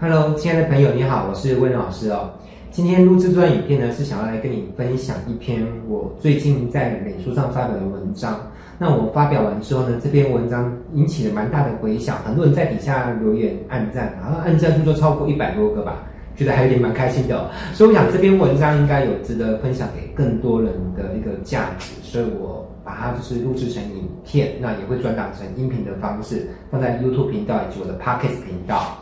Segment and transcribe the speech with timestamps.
[0.00, 2.30] Hello，亲爱的朋友，你好，我是温老师哦。
[2.70, 8.40] 今天录制这段影片呢，是想要来跟你分享一篇我最近在脸书上发表的文章。
[8.78, 16.02] 那我发表完之后呢，这篇文章引起了蛮大的回响，很多人在底下留言按赞，然后按赞数就超过一百多个吧，
[16.36, 17.48] 觉得还有点蛮开心的。
[17.72, 28.98] 所以我想这篇文章应该有值得分享给更多人的一个价值，所以我把它就是录制成影片，那也会转档成音频的方式，放在 YouTube 频道以及我的 Pocket 频道。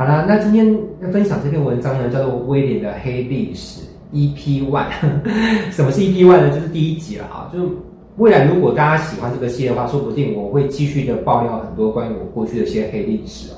[0.00, 0.66] 好了，那今天
[1.02, 3.82] 要分享这篇文章呢，叫做《威廉的黑历史》
[4.16, 4.86] EP One。
[5.70, 6.48] 什么是 EP One 呢？
[6.48, 7.50] 就是第一集了啊。
[7.52, 7.58] 就
[8.16, 13.56] 未来如果大家喜欢这个系列的话，说不定我会继续的爆料很多关于我过去的一些黑历史哦。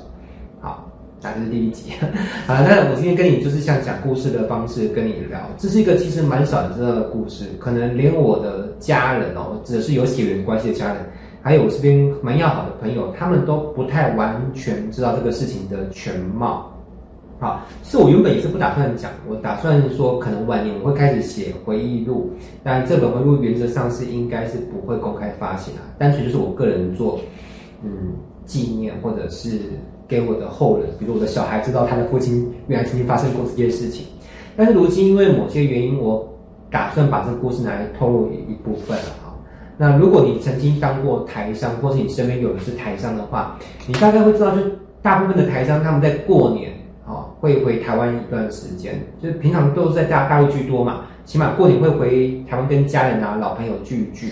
[0.59, 1.91] 好，那这是第一集。
[2.45, 10.97] 好，那我今天跟你就是像讲故事的方式跟你聊，这是一个其实蛮少的这个故事，可能连我的家人哦，只是有血缘关系的家人。
[11.43, 16.71] 还有我这边蛮要好的朋友，他们都不太完全知道这个事情的全貌。
[17.37, 22.31] 好，是我原本也是不打算讲，我打算说可能晚年我会开始写回忆录，
[22.63, 27.19] 但这本回忆录原则上是应该是不会公开发行啊，单纯就是我个人做
[27.83, 28.13] 嗯
[28.45, 29.59] 纪念，或者是
[30.07, 34.07] 给我的后人，比如我的小孩知道他的父亲原来曾经发生过这件事情。
[34.55, 36.25] 但是如今因为某些原因，我
[36.71, 39.22] 打算把这个故事拿来透露一部分了。
[39.77, 43.57] 那如果你曾经当过台商，或是你身边有人是台商的话，
[43.87, 44.61] 你大概会知道，就
[45.01, 46.71] 大部分的台商他们在过年
[47.07, 54.31] 哦会回台湾一段时间，就是平常都是在大大陆居多嘛，起码过年会回台湾跟家人啊老朋友聚一聚。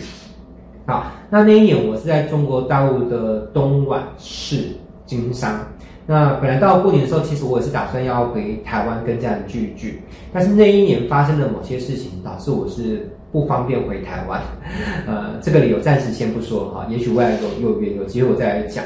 [0.85, 4.67] 好，那那一年我是在中国大陆的东莞市
[5.05, 5.59] 经商。
[6.05, 13.09] 那本来到过年的时候，其实我也是打算要回台湾跟家人聚一聚，但是那一年发生的某些事情，导致我是。
[13.31, 14.41] 不方便回台湾，
[15.07, 18.83] 呃，这个理由暂时先不说哈，也许未来有有缘有机会我再来讲。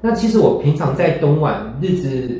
[0.00, 2.30] 那其实我平常在东莞日子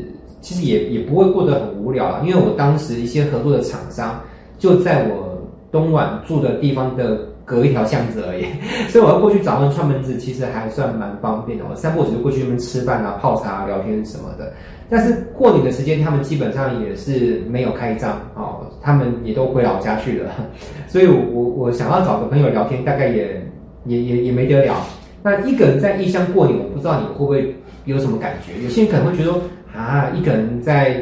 [0.41, 4.21] 其实也也不会过得很无聊啊，因为我当时一些合作的厂商
[4.59, 5.39] 就在我
[5.73, 8.45] 东莞住的地方的隔一条巷子而已，
[8.91, 11.65] 所以我要过去找他们串门子，其实还算蛮方便的。
[11.71, 14.53] 我三不五时就过去那边吃饭啊、泡茶、聊天什么的。
[14.91, 20.31] 但是过年的时间，他们基本上也是没有开张哦，他们也都回老家去了，
[20.87, 23.41] 所以我，我我想要找个朋友聊天，大概也
[23.85, 24.75] 也也也没得聊。
[25.23, 28.61] 那一个人在异乡过年，我不知道你会不会有什么感觉？
[28.63, 29.33] 有些人可能会觉得
[29.77, 31.01] 啊，一个人在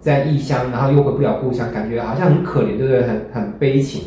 [0.00, 3.02] 在异乡，然后又回不了故乡，感觉好像很可怜，对不对？
[3.02, 4.02] 很很悲情。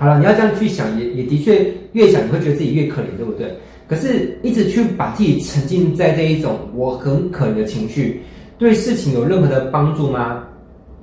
[0.00, 1.62] 好了，你要这样去想，也也的确
[1.92, 3.54] 越想你会觉得自己越可怜，对不对？
[3.86, 8.22] 可是，一直去把自己沉浸在这一种我很可怜的情绪，
[8.56, 10.42] 对事情有任何的帮助吗？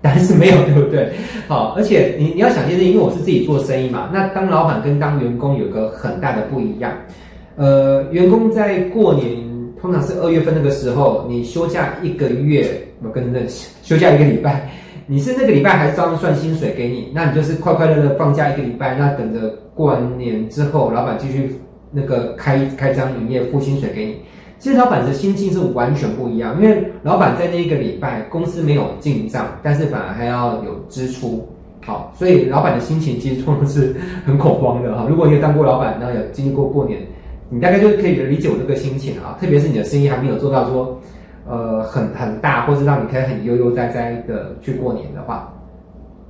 [0.01, 1.11] 答案是没有，对不对？
[1.47, 6.91] 好，而且你你要想一件事，因为我是自己做生意嘛，那当老板跟当员工有个很大的不一样。
[7.55, 9.31] 呃，员工在过年
[9.79, 12.67] 通常是二月份那个时候，你休假一个月，
[13.03, 13.41] 我跟着
[13.83, 14.67] 休假一个礼拜，
[15.07, 17.11] 你是那个礼拜还是照样算薪水给你？
[17.15, 21.55] 那你就是快快乐乐放假一个礼拜，那等着过完年之后，老板继续。
[21.89, 24.17] 那个开开张营业付薪水给你，
[24.59, 31.47] 其实老板的心境是完全不一样，因为老板在那一个礼拜公司没有进账，但是反而还要有支出，
[31.85, 33.95] 好，所以老板的心情其实通常是
[34.25, 35.07] 很恐慌的哈。
[35.09, 36.99] 如果你有当过老板，然后有经历过过年，
[37.49, 39.37] 你大概就可以理解我这个心情啊。
[39.39, 40.99] 特别是你的生意还没有做到说，
[41.47, 45.53] 呃，很很大，或是让你可以很悠悠哉哉的去过年的话，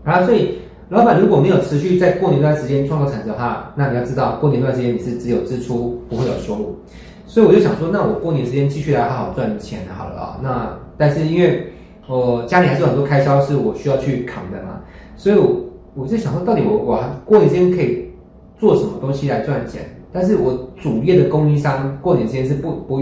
[0.03, 0.59] 啊，所以。
[0.89, 6.77] 老板如果没有持续在过年这段时间创造产值的话，那你要知道过年段时间你是只有支出不会有收入，
[7.25, 10.39] 所以我就想说，那我过年时间继续来好好赚钱好了啊。
[10.41, 11.67] 那但是因为
[12.07, 14.79] 我家里还是有很多开销是我需要去扛的嘛，
[15.17, 15.57] 所以我
[15.93, 18.09] 我就想说，到底我我过年时间可以
[18.57, 19.81] 做什么东西来赚钱？
[20.13, 23.01] 但是我主业的供应商过年时间是不不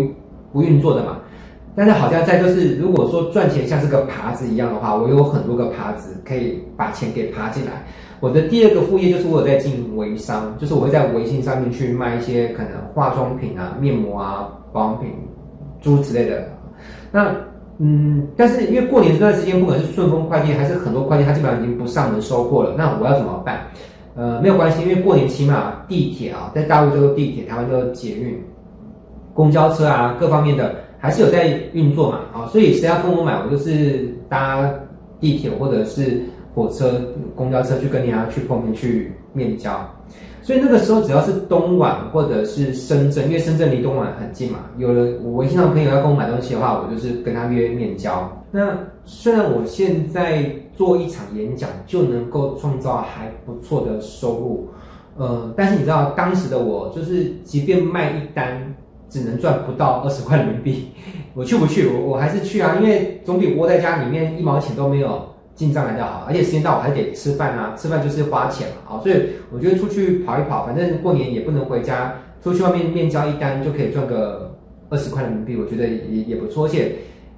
[0.51, 1.19] 不运作的嘛。
[1.75, 7.85] 但是好像在就是，如果说赚钱像是个耙子一样的话，我有很多个耙子可以把钱给耙进来。
[8.21, 15.09] 我的第二个副业就是我有在经营微商，就是我会在微信上面去卖一些可能化妆品啊、面膜啊、保养品、
[15.81, 16.47] 诸之类的。
[17.11, 17.35] 那
[17.77, 22.73] 嗯，但是因为过年这段时间，不管是顺丰快递还是很多快递，它基本上已经不上门收货了。
[22.77, 23.67] 那我要怎么办？
[24.15, 28.41] 呃，没有关系，因为过年起码地铁啊，在大陆叫做地铁，台湾叫做捷运、
[29.33, 30.73] 公交车啊，各方面的。
[31.05, 34.67] 还是有在运作嘛，啊，所以谁要跟我买，我就是搭
[35.19, 36.19] 地铁或者是
[36.55, 36.99] 火车、
[37.35, 39.87] 公交车去跟人家去碰面去面交。
[40.41, 48.27] 所以那个时候只要是东莞或者是深圳，因为深圳离东莞很近嘛，有了我微信上朋友要跟我买东西的话，我就是跟他约面交。
[48.49, 48.75] 那
[49.05, 50.43] 虽然我现在
[50.73, 54.67] 做一场演讲就能够创造还不错的收入，
[55.17, 58.75] 呃，但是你知道当时的我就是即便卖一单。
[59.09, 60.89] 只能赚不到二十块人民币，
[61.33, 61.87] 我去不去？
[61.87, 65.21] 我我还是去啊，因为总比窝在家里面一毛钱都没有
[65.53, 66.25] 进账来的好。
[66.27, 69.15] 而且时间到我还得吃饭啊，吃饭就是花钱嘛，好，所以
[69.51, 72.13] 我觉得出去跑一跑，反正过年也不能回家，
[72.43, 74.55] 出去外面面交一单就可以赚个
[74.89, 76.65] 二十块人民币，我觉得也也不错。
[76.65, 76.93] 而且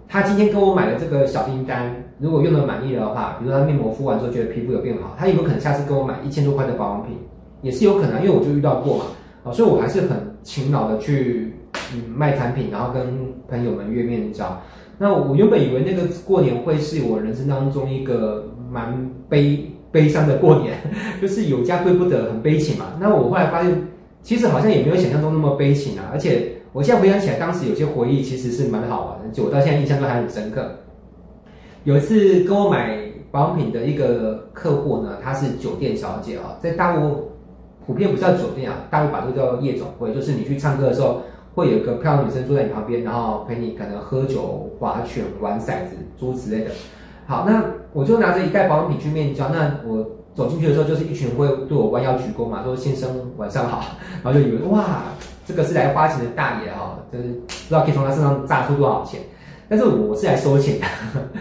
[0.07, 7.17] 他今天跟我买的这个小订单，如果用的满意的话，比如说他面膜敷完之后觉得皮肤有变好，他有没有可能下次跟我买一千多块的保养品？
[7.61, 9.05] 也是有可能，因为我就遇到过嘛，
[9.43, 11.53] 啊，所以我还是很勤劳的去。
[11.93, 14.61] 嗯，卖产品，然后跟朋友们约面交。
[14.97, 20.75] 那我原本以为那个过年会是我人生当中一个蛮悲悲伤的过年，
[21.21, 22.85] 就是有家归不得，很悲情嘛。
[22.99, 23.87] 那我后来发现，
[24.23, 26.09] 其实好像也没有想象中那么悲情啊。
[26.11, 30.67] 而且我现在回想起来，当时有些回忆其实是蛮好玩的，就我到现在印象都还很深刻。
[31.83, 32.97] 有一次跟我买
[33.29, 37.31] 保养品的一个客户呢，她是酒店小姐啊，在大陆
[37.85, 41.21] 普遍不叫酒店啊，大陆把这个叫夜总会，就是你去唱歌的时候。
[41.57, 46.69] 会有一个漂亮女生坐在你旁边，然后陪你可能喝酒、划拳、玩骰子、诸之类的。
[47.25, 47.63] 好，那
[47.93, 49.49] 我就拿着一袋保养品去面交。
[49.49, 53.83] 那我走进去的时候，就是一群会对我弯腰鞠躬嘛，说先生晚上好，
[54.23, 55.05] 然后就以为哇，
[55.47, 59.19] 这个是来花钱的大爷哈，就是不知道可以从他身上榨出多少钱。
[59.67, 60.85] 但是我是来收钱的，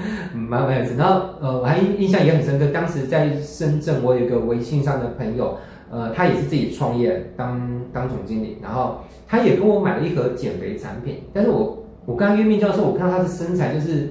[0.32, 0.94] 蛮蛮有意思。
[0.96, 5.58] 然后呃，我还印印象也很深刻，当时在深圳，我有一个微信上的朋友。
[5.90, 7.60] 呃，他也是自己创业当
[7.92, 8.98] 当总经理，然后
[9.28, 14.10] 他也跟我买了一盒减肥产品，但是我我跟他约面交的时候，我看到他的身材就是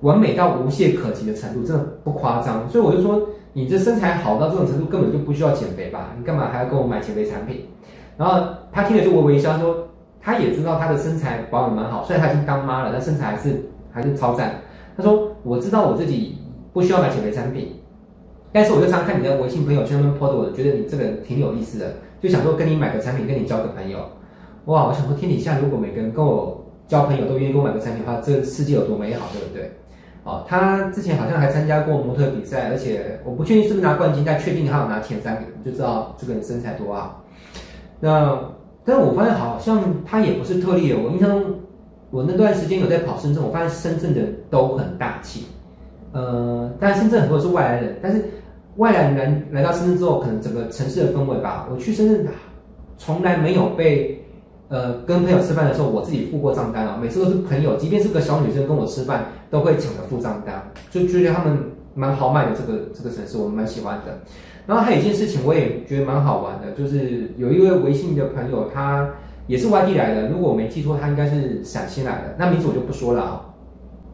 [0.00, 3.20] 完美到无懈可击的程度，真的不夸张，所以我就说，
[3.52, 6.14] 你这身材好到这种程度，根本就不需要减肥吧？
[6.18, 7.64] 你干嘛还要跟我买减肥产品？
[8.16, 9.86] 然后他听了就微微一笑，说
[10.20, 14.54] 他也知道他的身材保养蛮好，虽然他已经当妈了，但身材还是还是超赞。
[14.96, 16.36] 他说我知道我自己
[16.72, 17.72] 不需要买减肥产品。
[18.52, 23.98] 但是我就常看你的微信朋友圈上面 po 的，我觉得你这个人挺有意思的，就想说跟你买个产品，跟你交个朋友。
[24.64, 29.70] 哇，我想说天底下如果每个人跟我交朋友都愿意跟我买个产品的话，这个世界有多美好，对不对？
[30.24, 37.24] 哦，他之前好像还参加过模特比赛，而且我不确定是不是拿冠军，但确定他有拿前三名，就知道这个人身材多好。
[38.00, 38.38] 那，
[38.84, 41.54] 但是我发现好像他也不是特例，我印象中
[42.10, 44.20] 我那段时间有在跑深圳，我发现深圳的
[44.50, 45.46] 都很大气。
[46.12, 48.24] 呃，但深圳很多是外来人，但是
[48.76, 51.68] 外来人来到深圳之后，可能整个城市的氛围吧。
[51.70, 52.26] 我去深圳，
[52.96, 54.18] 从来没有被
[54.68, 56.98] 呃跟朋友吃饭的时候，我自己付过账单啊。
[57.00, 61.58] 每次都是朋友，即便是个小女生跟我吃饭，都会抢着付账单，就觉得他们
[61.94, 62.52] 蛮豪迈的。
[62.52, 64.18] 这个这个城市，我们蛮喜欢的。
[64.66, 69.06] 然后还有一件事情，我也觉得蛮好玩的，就是有一位微信的朋友，他
[69.46, 70.28] 也是外地来的。
[70.28, 73.44] 如果我没记错，他应该是陕西来的，那名字我就不说了啊。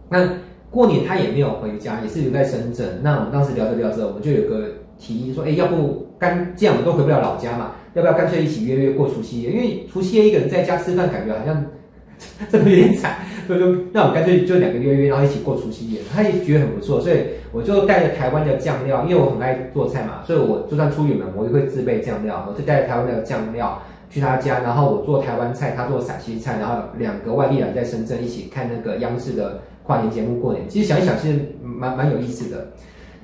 [0.08, 0.28] 那。
[0.74, 3.00] 过年他也没有回家，也是留在深圳。
[3.00, 4.66] 那我们当时聊着聊着，我们就有个
[4.98, 9.52] 提议说，哎，要不干这样我们都回不了老家嘛，要不要干脆一起约约过除夕夜？
[9.52, 11.64] 因为除夕夜一个人在家吃饭，感觉好像
[12.50, 16.00] 这么有点惨，所以就那我干脆就两个约约，然后一起过除夕夜。
[16.12, 17.18] 他也觉得很不错，所以
[17.52, 23.80] 我就带着台湾的酱料，因为我很爱做菜嘛，所以我就算出远门，我也会自备酱料，我就带着台湾的酱料
[24.10, 29.60] 去他家，然后我做台湾菜，他做陕西菜，然后两个外地人在深圳一起看那个央视的。
[29.84, 32.72] 跨年节目过年，其实想一想，其实蛮蛮有意思的。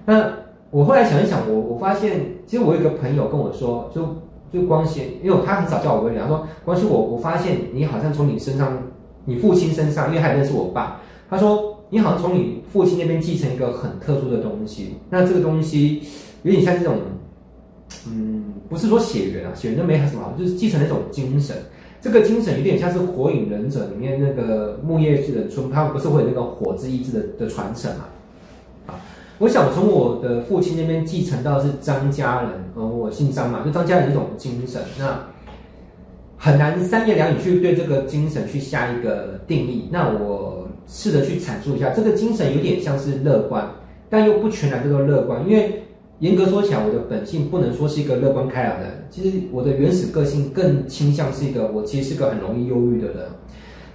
[0.04, 0.30] 那
[0.70, 4.06] 我后来想一想，我我发现，其实我有一个朋友跟我说，就
[4.52, 8.76] 就光鲜，因为他很少叫我威廉，他说光熙，我我发现你好像从你身上，
[9.24, 14.94] 你父亲身上，因为他也认识我爸，他说你好像从你父亲那边继承一个很特殊的东西。
[15.08, 16.02] 那这个东西
[16.42, 16.96] 有点像这种，
[18.06, 21.56] 嗯，不是说血缘啊，血缘都没什么好，就是继承那种精神。
[22.02, 28.04] 这个精神有点像是《火影忍者》里面那个木叶志的村，他不是会有那个火之意志的的传承嘛？
[28.86, 28.94] 啊，
[29.38, 35.26] 我想从我的父亲那边继承到是张家人，呃，我姓张嘛，就张家人这种精神，那
[36.38, 39.90] 很难三言两语去对这个精神去下一个定义。
[39.92, 43.70] 那我试着去阐述一下，这个精神有点像是乐观，
[44.08, 45.84] 但又不全然叫做乐观，因为。
[46.20, 49.04] 严格说起来，我的本性不能说是一个乐观开朗的人。
[49.10, 53.26] 其实我的原始个性更倾向是一个，我其实是个很容易忧郁的人。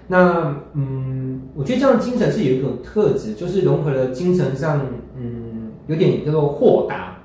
[0.08, 4.82] 那嗯，我觉得这样的精神是有一种特质，就是融合了精神上
[5.16, 7.16] 嗯有点叫做豁达，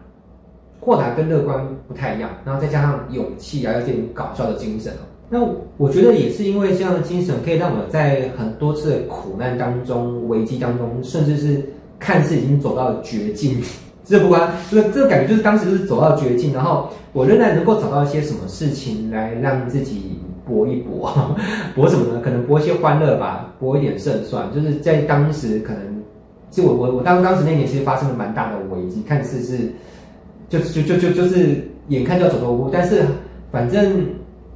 [0.81, 4.93] 豁达跟乐观不太一样，然后再加上勇气啊，有点搞笑的精神。
[5.31, 5.41] 那
[5.79, 11.63] 我觉得也是因为这样的精神，可以让我在很多次的苦难当中、危机当中，甚至是
[11.99, 13.57] 看似已经走到了绝境。
[14.11, 21.09] 这不关，这这感觉就是当时就是走到绝境，然后我仍然能够找到一些什么事情来让自己搏一搏，
[21.77, 22.21] 搏什么呢？
[22.21, 24.53] 可能搏一些欢乐吧，搏一点胜算。
[24.53, 26.03] 就是在当时可能，
[26.51, 29.73] 就我我我当当时那年其实发生了蛮大的危机，看似是
[30.49, 33.05] 就就就就就是眼看就要走投无路，但是
[33.53, 34.05] 反正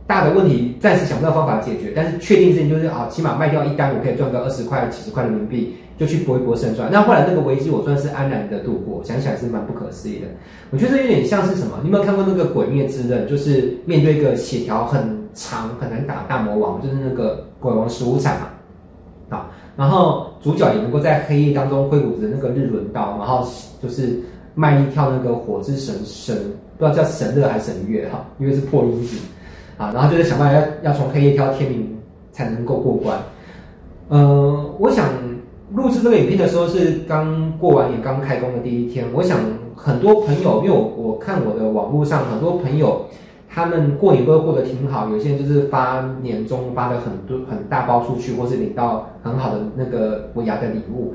[0.06, 6.90] 大的问题暂时想不到方法解决，但是确定事情就是啊，起码卖掉一单，我可以赚个二十块、几十块人民币，就去搏一搏胜算。
[6.92, 10.26] 那后来那个危机我算是安然的度过，想起来是蛮不可思议的。
[10.70, 11.78] 我觉得有点像是什么？
[11.82, 13.24] 你有没有看过那个《鬼灭之刃》？
[13.28, 15.00] 就是面对一个血条很
[15.32, 19.38] 长、很难打大魔王，就是那个鬼王十五斩嘛。
[19.38, 23.48] 啊，然后主角也能够在黑夜当中挥舞着那个日轮刀，然后
[23.82, 24.20] 就是
[24.54, 26.36] 卖力跳那个火之神神，
[26.76, 29.16] 不知道叫神乐还是神乐哈，因为是破音字。
[29.76, 31.96] 啊，然后就是想办法要要从黑夜跳到天明
[32.32, 33.18] 才能够过关。
[34.08, 35.08] 呃，我想
[35.72, 39.06] 录制这个影片的时候是刚过完年、刚开工的第一天。
[39.12, 39.38] 我想
[39.74, 43.06] 很多朋友，因为我我看我的网络上很多朋友，
[43.48, 45.08] 他们过年都过得挺好。
[45.08, 51.14] 有些人就是发年终发了很多很大包出去，或是领到很好的那个尾牙的礼物。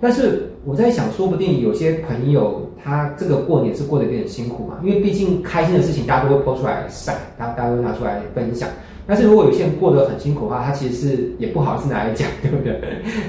[0.00, 8.68] 但是我在想，说不定有些朋友他这个过年是过得有点辛苦嘛，因为毕竟开心的事情大家都会抛出来晒，大家大家都拿出来分享。
[9.06, 12.78] 但是如果有些人过得很辛苦的话，他其实是也不好意思拿来讲，对不对？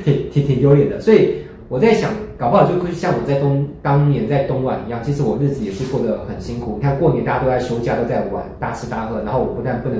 [0.04, 1.00] 挺挺挺丢脸的。
[1.02, 1.38] 所以
[1.70, 6.76] 我在想，搞不好就会像我在东当年在东莞一样，其实我日子也是过得很辛苦。
[6.78, 9.98] 你看过年大家都在休假，都在玩，大吃大喝，然后我不但不能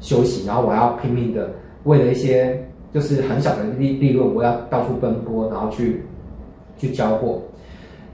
[0.00, 1.50] 休息，然后我还要拼命的
[1.84, 2.58] 为了一些。
[2.92, 6.02] 就是很小的利利润，我要到处奔波，然后去
[6.76, 7.40] 去交货。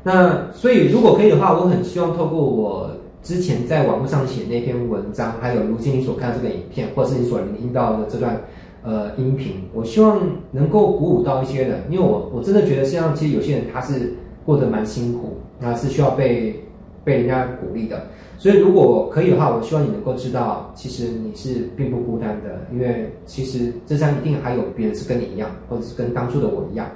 [0.03, 2.91] 那所以如果可以的话，我很希望透过我
[3.23, 8.39] 之前在网络上写那篇文章，还有如今你所看这个影片，或是你所聆听到的这段
[8.83, 14.13] 呃音频，我希望能够鼓舞到一些人，因为我我真的觉得，像其实有些人他是
[14.45, 16.64] 过得蛮辛苦，那是需要被
[17.05, 18.03] 被人家鼓励的。
[18.37, 26.87] 所以，如果可以的话，我希望你能够知道，其实你是并不孤单的，因为其实这上一定还有别人是跟你一样，或者是跟当初的我一样。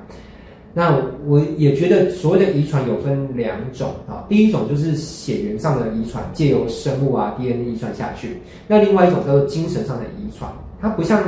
[0.75, 8.29] 那我也觉得，所谓的遗传有分两种啊，第一种就是血缘上的遗传，借由生物啊 DNA 遗传下去；
[8.67, 11.23] 那另外一种叫做精神上的遗传，它不像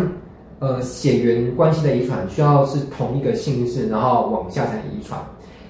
[0.58, 5.18] 呃血缘关系的遗传，需要是同一个姓氏，然后往下才遗传。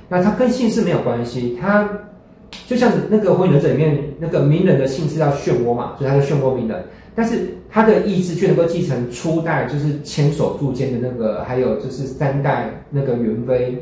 [0.09, 1.89] 那它跟姓氏没有关系，它。
[2.71, 6.85] 就像那个《火影忍者》里面那个鸣人的姓氏叫漩涡嘛，所以他是漩涡鸣人，
[7.17, 13.77] 但是他的意志却能够继承初代就是千手柱间的那个，还有就是三代那个元妃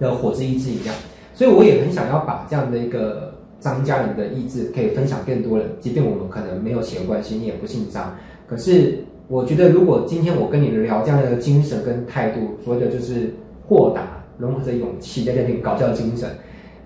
[0.00, 0.92] 的火之意志一样。
[1.34, 8.12] 所以我也很想要把这样的一个张家人的意志可以分享更多人，即便我们可能没有血缘关系，你也不姓张，
[8.48, 13.32] 可是我觉得如果今天我跟你聊这样的精神跟态度，所谓的就是
[13.64, 14.02] 豁达，
[14.36, 16.28] 融合着勇气，加点搞笑精神。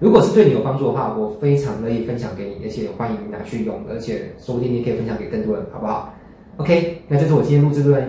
[0.01, 6.13] 如果是对你有帮助的话，我非常乐意分享给你，而且欢迎拿去用，而且说不定你可以分享给更多人，好不好
[6.57, 8.03] ？OK，那这是我今天录这段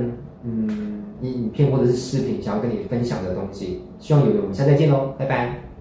[0.44, 5.75] 嗯影片或者是视频想要跟你分享的东西，希望有用，我们下次再见喽，拜拜。